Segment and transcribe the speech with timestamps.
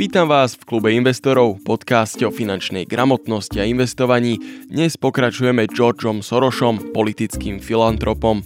[0.00, 4.40] Vítam vás v klube investorov, podcaste o finančnej gramotnosti a investovaní.
[4.72, 8.40] Dnes pokračujeme Georgeom Sorošom, politickým filantropom.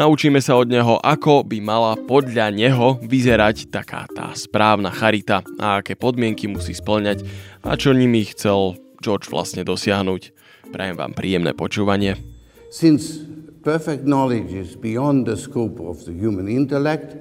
[0.00, 5.84] Naučíme sa od neho, ako by mala podľa neho vyzerať taká tá správna charita a
[5.84, 7.28] aké podmienky musí splňať
[7.60, 10.32] a čo nimi chcel George vlastne dosiahnuť.
[10.72, 12.16] Prajem vám príjemné počúvanie.
[12.72, 13.28] Since
[13.60, 17.12] perfect knowledge is beyond the scope of the human intellect,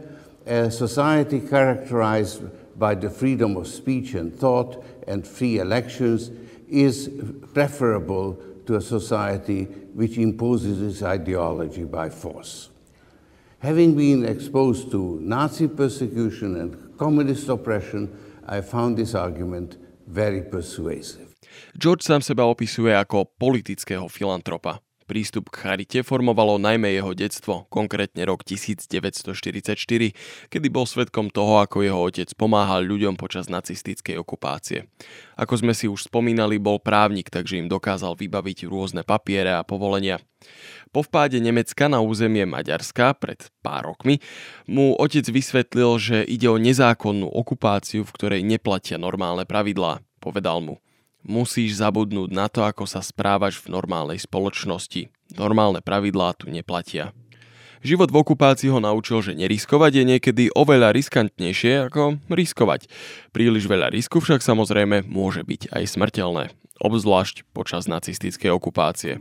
[0.47, 6.31] a society characterized by the freedom of speech and thought and free elections
[6.69, 7.09] is
[7.54, 12.69] preferable to a society which imposes its ideology by force.
[13.59, 18.11] Having been exposed to Nazi persecution and communist oppression,
[18.47, 21.33] I found this argument very persuasive.
[21.78, 24.81] George sám seba opisuje ako politického filantropa.
[25.13, 29.77] Prístup k charite formovalo najmä jeho detstvo, konkrétne rok 1944,
[30.49, 34.89] kedy bol svetkom toho, ako jeho otec pomáhal ľuďom počas nacistickej okupácie.
[35.38, 40.17] Ako sme si už spomínali, bol právnik, takže im dokázal vybaviť rôzne papiere a povolenia.
[40.89, 44.17] Po vpáde Nemecka na územie Maďarska pred pár rokmi
[44.66, 50.02] mu otec vysvetlil, že ide o nezákonnú okupáciu, v ktorej neplatia normálne pravidlá.
[50.17, 50.81] Povedal mu–
[51.24, 55.10] musíš zabudnúť na to, ako sa správaš v normálnej spoločnosti.
[55.40, 57.16] Normálne pravidlá tu neplatia.
[57.84, 62.88] Život v okupácii ho naučil, že neriskovať je niekedy oveľa riskantnejšie ako riskovať.
[63.36, 69.20] Príliš veľa risku však samozrejme môže byť aj smrteľné, obzvlášť počas nacistickej okupácie.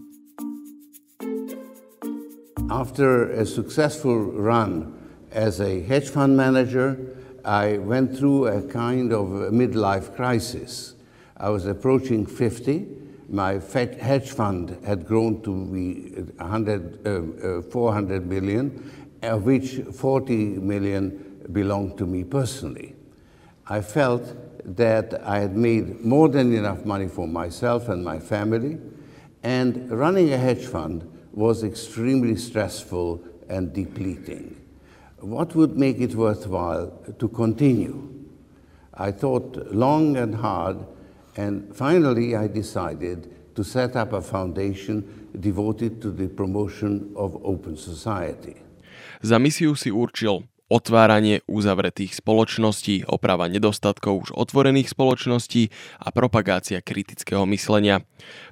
[2.70, 4.95] After a successful run
[5.34, 6.95] as a hedge fund manager,
[7.42, 10.95] I went through a kind of midlife crisis.
[11.36, 12.86] I was approaching 50.
[13.28, 20.34] My hedge fund had grown to be 100, uh, uh, 400 million, of which 40
[20.58, 22.94] million belonged to me personally.
[23.69, 24.36] I felt
[24.77, 28.78] that I had made more than enough money for myself and my family,
[29.42, 34.61] and running a hedge fund was extremely stressful and depleting.
[35.18, 38.08] What would make it worthwhile to continue?
[38.95, 40.79] I thought long and hard
[41.36, 47.76] and finally, I decided to set up a foundation devoted to the promotion of open
[47.76, 48.56] society.
[49.22, 55.68] Za misiu si určil otváranie uzavretých spoločností, oprava nedostatkov už otvorených spoločností
[56.00, 58.00] a propagácia kritického myslenia.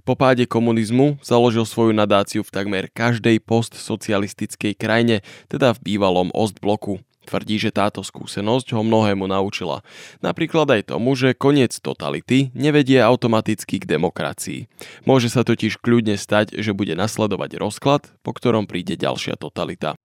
[0.04, 7.00] Po páde komunizmu založil svoju nadáciu v takmer každej postsocialistickej krajine, teda v bývalom Ostbloku.
[7.28, 9.84] Tvrdí, že táto skúsenosť ho mnohému naučila.
[10.24, 14.72] Napríklad aj tomu, že koniec totality nevedie automaticky k demokracii.
[15.04, 20.00] Môže sa totiž kľudne stať, že bude nasledovať rozklad, po ktorom príde ďalšia totalita.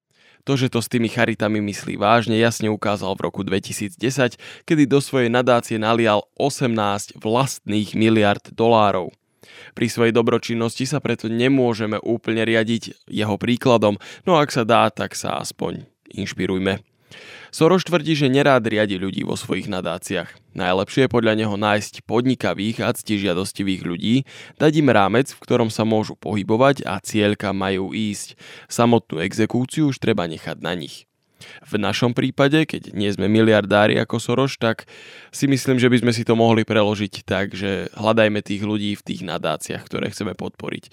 [0.45, 3.97] To, že to s tými charitami myslí vážne, jasne ukázal v roku 2010,
[4.69, 9.09] kedy do svojej nadácie nalial 18 vlastných miliard dolárov.
[9.73, 13.97] Pri svojej dobročinnosti sa preto nemôžeme úplne riadiť jeho príkladom,
[14.29, 16.94] no ak sa dá, tak sa aspoň inšpirujme.
[17.55, 20.55] Soros tvrdí, že nerád riadi ľudí vo svojich nadáciách.
[20.59, 24.15] Najlepšie je podľa neho nájsť podnikavých a ctižiadostivých ľudí,
[24.59, 28.35] dať im rámec, v ktorom sa môžu pohybovať a cieľka majú ísť.
[28.67, 31.07] Samotnú exekúciu už treba nechať na nich.
[31.67, 34.87] V našom prípade, keď nie sme miliardári ako Soros, tak
[35.29, 39.05] si myslím, že by sme si to mohli preložiť tak, že hľadajme tých ľudí v
[39.05, 40.83] tých nadáciách, ktoré chceme podporiť.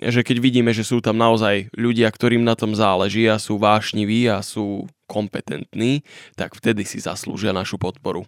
[0.00, 4.26] Že keď vidíme, že sú tam naozaj ľudia, ktorým na tom záleží a sú vášniví
[4.30, 6.06] a sú kompetentní,
[6.38, 8.22] tak vtedy si zaslúžia našu podporu.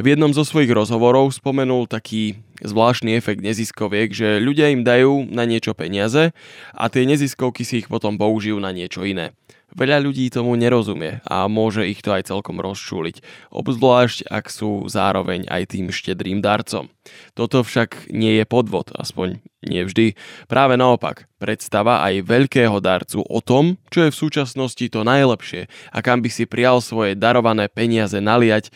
[0.00, 5.44] V jednom zo svojich rozhovorov spomenul taký zvláštny efekt neziskoviek, že ľudia im dajú na
[5.44, 6.32] niečo peniaze
[6.72, 9.36] a tie neziskovky si ich potom použijú na niečo iné.
[9.72, 15.48] Veľa ľudí tomu nerozumie a môže ich to aj celkom rozčúliť, obzvlášť ak sú zároveň
[15.48, 16.92] aj tým štedrým darcom.
[17.32, 20.18] Toto však nie je podvod, aspoň nie vždy.
[20.44, 25.98] Práve naopak, predstava aj veľkého darcu o tom, čo je v súčasnosti to najlepšie a
[26.04, 28.68] kam by si prial svoje darované peniaze naliať,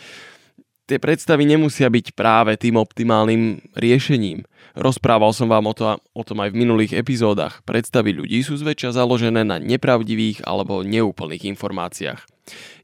[0.87, 4.47] tie predstavy nemusia byť práve tým optimálnym riešením.
[4.79, 7.65] Rozprával som vám o, to, o tom aj v minulých epizódach.
[7.67, 12.37] Predstavy ľudí sú zväčša založené na nepravdivých alebo neúplných informáciách.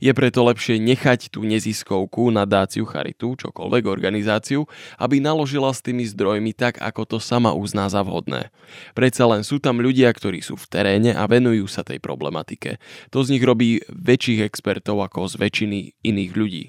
[0.03, 4.67] Je preto lepšie nechať tú neziskovku, nadáciu, charitu, čokoľvek organizáciu,
[4.99, 8.51] aby naložila s tými zdrojmi tak, ako to sama uzná za vhodné.
[8.99, 12.83] Predsa len sú tam ľudia, ktorí sú v teréne a venujú sa tej problematike.
[13.15, 16.65] To z nich robí väčších expertov ako z väčšiny iných ľudí.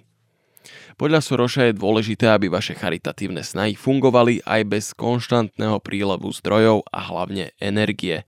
[0.96, 7.00] Podľa Soroša je dôležité, aby vaše charitatívne snahy fungovali aj bez konštantného prílevu zdrojov a
[7.04, 8.24] hlavne energie.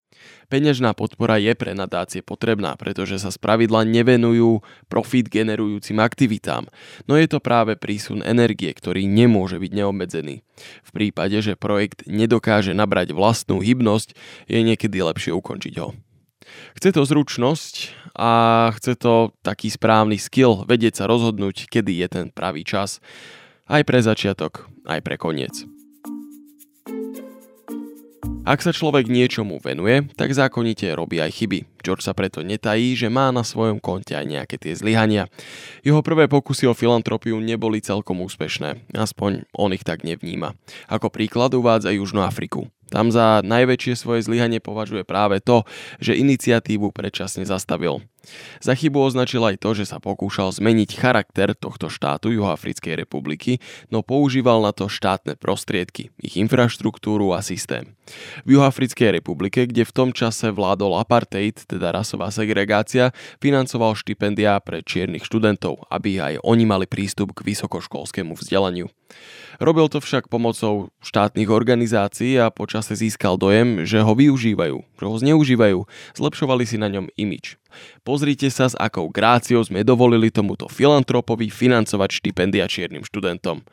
[0.45, 6.69] Peňažná podpora je pre nadácie potrebná, pretože sa spravidla nevenujú profit generujúcim aktivitám,
[7.09, 10.45] no je to práve prísun energie, ktorý nemôže byť neobmedzený.
[10.85, 14.13] V prípade, že projekt nedokáže nabrať vlastnú hybnosť,
[14.45, 15.97] je niekedy lepšie ukončiť ho.
[16.75, 17.75] Chce to zručnosť
[18.15, 18.31] a
[18.75, 23.03] chce to taký správny skill, vedieť sa rozhodnúť, kedy je ten pravý čas.
[23.65, 25.65] Aj pre začiatok, aj pre koniec.
[28.45, 31.65] Ak sa človek niečomu venuje, tak zákonite robí aj chyby.
[31.81, 35.25] George sa preto netají, že má na svojom konte aj nejaké tie zlyhania.
[35.81, 40.53] Jeho prvé pokusy o filantropiu neboli celkom úspešné, aspoň on ich tak nevníma.
[40.85, 42.69] Ako príklad uvádza Južnú Afriku.
[42.95, 45.67] Tam za najväčšie svoje zlyhanie považuje práve to,
[45.99, 47.99] že iniciatívu predčasne zastavil.
[48.61, 54.01] Za chybu označil aj to, že sa pokúšal zmeniť charakter tohto štátu Juhoafrickej republiky, no
[54.01, 57.95] používal na to štátne prostriedky, ich infraštruktúru a systém.
[58.45, 63.11] V Juhoafrickej republike, kde v tom čase vládol apartheid, teda rasová segregácia,
[63.41, 68.89] financoval štipendia pre čiernych študentov, aby aj oni mali prístup k vysokoškolskému vzdelaniu.
[69.55, 75.15] Robil to však pomocou štátnych organizácií a počase získal dojem, že ho využívajú, že ho
[75.15, 75.79] zneužívajú,
[76.19, 77.55] zlepšovali si na ňom imič.
[78.03, 83.63] Pozrite sa, s akou gráciou sme dovolili tomuto filantropovi financovať štipendia čiernym študentom.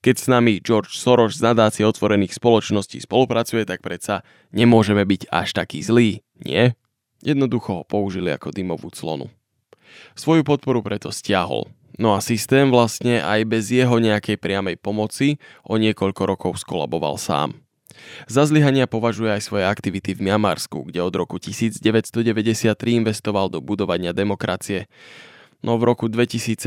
[0.00, 5.54] Keď s nami George Soros z nadácie otvorených spoločností spolupracuje, tak predsa nemôžeme byť až
[5.56, 6.74] taký zlý, nie?
[7.22, 9.30] Jednoducho ho použili ako dymovú clonu.
[10.16, 11.70] Svoju podporu preto stiahol
[12.00, 15.36] No a systém vlastne aj bez jeho nejakej priamej pomoci
[15.68, 17.60] o niekoľko rokov skolaboval sám.
[18.26, 24.10] Za zlyhania považuje aj svoje aktivity v Miamarsku, kde od roku 1993 investoval do budovania
[24.10, 24.90] demokracie.
[25.62, 26.58] No v roku 2017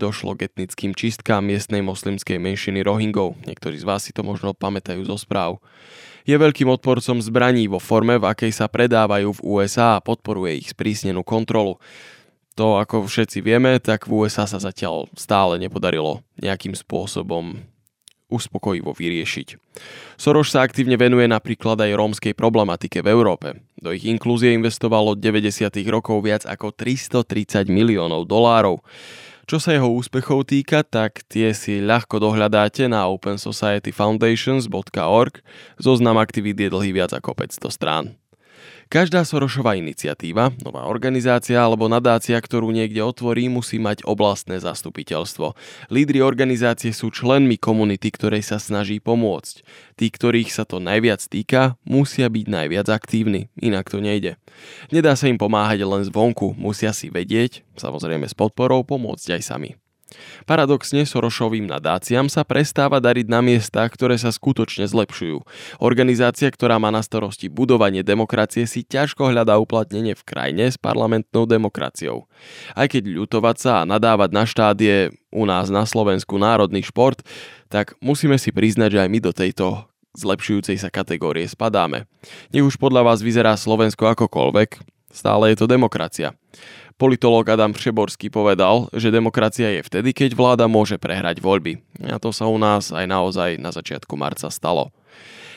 [0.00, 3.36] došlo k etnickým čistkám miestnej moslimskej menšiny Rohingov.
[3.44, 5.60] Niektorí z vás si to možno pamätajú zo správ.
[6.24, 10.72] Je veľkým odporcom zbraní vo forme, v akej sa predávajú v USA a podporuje ich
[10.72, 11.76] sprísnenú kontrolu.
[12.56, 17.60] To, ako všetci vieme, tak v USA sa zatiaľ stále nepodarilo nejakým spôsobom
[18.32, 19.60] uspokojivo vyriešiť.
[20.16, 23.60] Soros sa aktívne venuje napríklad aj rómskej problematike v Európe.
[23.76, 25.68] Do ich inklúzie investovalo od 90.
[25.92, 28.80] rokov viac ako 330 miliónov dolárov.
[29.44, 35.34] Čo sa jeho úspechov týka, tak tie si ľahko dohľadáte na opensocietyfoundations.org.
[35.76, 38.21] Zoznam aktivít je dlhý viac ako 500 strán.
[38.92, 45.56] Každá Sorošová iniciatíva, nová organizácia alebo nadácia, ktorú niekde otvorí, musí mať oblastné zastupiteľstvo.
[45.88, 49.64] Lídry organizácie sú členmi komunity, ktorej sa snaží pomôcť.
[49.96, 54.38] Tí, ktorých sa to najviac týka, musia byť najviac aktívni, inak to nejde.
[54.92, 59.81] Nedá sa im pomáhať len zvonku, musia si vedieť, samozrejme s podporou, pomôcť aj sami.
[60.44, 65.42] Paradoxne Sorošovým nadáciám sa prestáva dariť na miestach, ktoré sa skutočne zlepšujú.
[65.78, 71.48] Organizácia, ktorá má na starosti budovanie demokracie, si ťažko hľadá uplatnenie v krajine s parlamentnou
[71.48, 72.26] demokraciou.
[72.76, 77.24] Aj keď ľutovať sa a nadávať na štát je u nás na Slovensku národný šport,
[77.72, 79.66] tak musíme si priznať, že aj my do tejto
[80.12, 82.04] zlepšujúcej sa kategórie spadáme.
[82.52, 86.32] Nech už podľa vás vyzerá Slovensko akokoľvek, stále je to demokracia.
[86.96, 91.82] Politológ Adam Přeborský povedal, že demokracia je vtedy, keď vláda môže prehrať voľby.
[92.08, 94.94] A to sa u nás aj naozaj na začiatku marca stalo.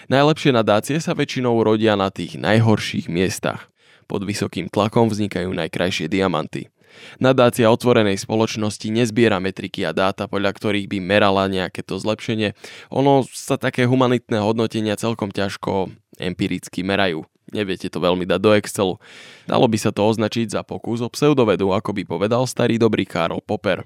[0.06, 3.74] Najlepšie nadácie sa väčšinou rodia na tých najhorších miestach.
[4.06, 6.70] Pod vysokým tlakom vznikajú najkrajšie diamanty.
[7.20, 12.56] Nadácia otvorenej spoločnosti nezbiera metriky a dáta, podľa ktorých by merala nejaké to zlepšenie.
[12.94, 17.24] Ono sa také humanitné hodnotenia celkom ťažko empiricky merajú.
[17.54, 18.96] Neviete to veľmi dať do Excelu.
[19.46, 23.40] Dalo by sa to označiť za pokus o pseudovedu, ako by povedal starý dobrý Karol
[23.40, 23.86] Popper.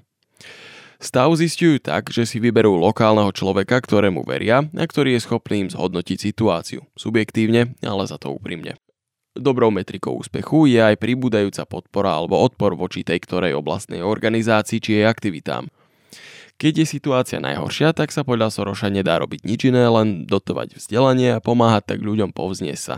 [1.00, 5.72] Stav zistujú tak, že si vyberú lokálneho človeka, ktorému veria a ktorý je schopný im
[5.72, 6.84] zhodnotiť situáciu.
[6.92, 8.76] Subjektívne, ale za to úprimne.
[9.32, 15.00] Dobrou metrikou úspechu je aj pribúdajúca podpora alebo odpor voči tej ktorej oblastnej organizácii či
[15.00, 15.72] jej aktivitám.
[16.60, 21.40] Keď je situácia najhoršia, tak sa podľa Soroša nedá robiť nič iné, len dotovať vzdelanie
[21.40, 22.96] a pomáhať tak ľuďom povzniesť sa.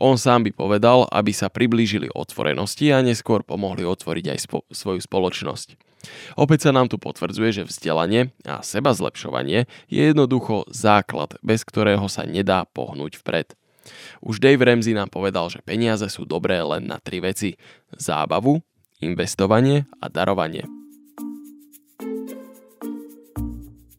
[0.00, 5.04] On sám by povedal, aby sa priblížili otvorenosti a neskôr pomohli otvoriť aj spo- svoju
[5.04, 5.76] spoločnosť.
[6.40, 12.08] Opäť sa nám tu potvrdzuje, že vzdelanie a seba zlepšovanie je jednoducho základ, bez ktorého
[12.08, 13.52] sa nedá pohnúť vpred.
[14.24, 17.60] Už Dave Ramsey nám povedal, že peniaze sú dobré len na tri veci.
[17.92, 18.64] Zábavu,
[19.04, 20.85] investovanie a darovanie.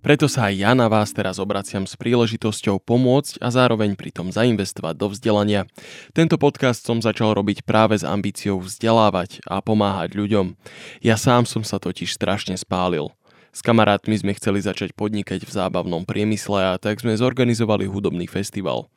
[0.08, 4.96] Preto sa aj ja na vás teraz obraciam s príležitosťou pomôcť a zároveň pritom zainvestovať
[4.96, 5.68] do vzdelania.
[6.16, 10.56] Tento podcast som začal robiť práve s ambíciou vzdelávať a pomáhať ľuďom.
[11.04, 13.12] Ja sám som sa totiž strašne spálil.
[13.52, 18.88] S kamarátmi sme chceli začať podnikať v zábavnom priemysle a tak sme zorganizovali hudobný festival.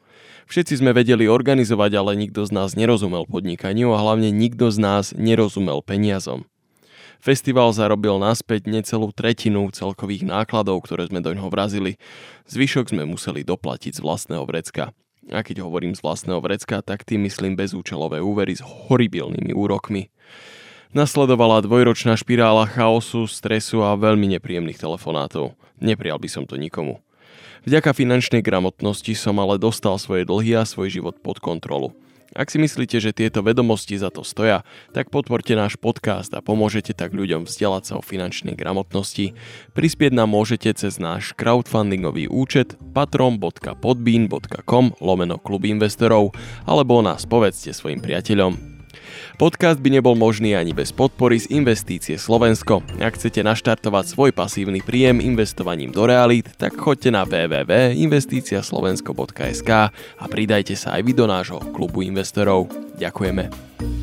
[0.47, 5.11] Všetci sme vedeli organizovať, ale nikto z nás nerozumel podnikaniu a hlavne nikto z nás
[5.19, 6.47] nerozumel peniazom.
[7.21, 12.01] Festival zarobil naspäť necelú tretinu celkových nákladov, ktoré sme do ňoho vrazili.
[12.49, 14.97] Zvyšok sme museli doplatiť z vlastného vrecka.
[15.29, 20.09] A keď hovorím z vlastného vrecka, tak tým myslím bezúčelové úvery s horibilnými úrokmi.
[20.97, 25.53] Nasledovala dvojročná špirála chaosu, stresu a veľmi nepríjemných telefonátov.
[25.77, 27.05] Neprijal by som to nikomu.
[27.69, 31.93] Vďaka finančnej gramotnosti som ale dostal svoje dlhy a svoj život pod kontrolu.
[32.31, 34.63] Ak si myslíte, že tieto vedomosti za to stoja,
[34.95, 39.35] tak podporte náš podcast a pomôžete tak ľuďom vzdelať sa o finančnej gramotnosti.
[39.75, 46.31] Prispieť nám môžete cez náš crowdfundingový účet patron.podbean.com lomeno klub investorov
[46.71, 48.70] alebo nás povedzte svojim priateľom.
[49.37, 52.83] Podcast by nebol možný ani bez podpory z Investície Slovensko.
[52.99, 60.77] Ak chcete naštartovať svoj pasívny príjem investovaním do realít, tak choďte na www.investiciaslovensko.sk a pridajte
[60.79, 62.69] sa aj vy do nášho klubu investorov.
[62.97, 64.00] Ďakujeme.